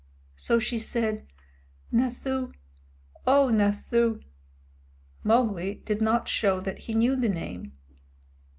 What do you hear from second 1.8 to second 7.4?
"Nathoo, O Nathoo!" Mowgli did not show that he knew the